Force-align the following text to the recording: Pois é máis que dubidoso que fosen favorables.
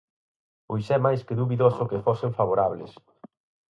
Pois 0.67 0.85
é 0.95 0.97
máis 1.05 1.21
que 1.27 1.37
dubidoso 1.39 1.89
que 1.89 2.03
fosen 2.07 2.31
favorables. 2.39 2.91